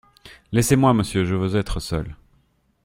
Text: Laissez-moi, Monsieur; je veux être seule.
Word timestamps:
Laissez-moi, 0.51 0.95
Monsieur; 0.95 1.25
je 1.25 1.35
veux 1.35 1.55
être 1.57 1.79
seule. 1.79 2.15